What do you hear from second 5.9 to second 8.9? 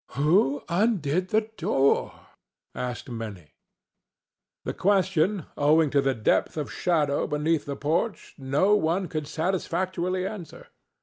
to the depth of shadow beneath the porch, no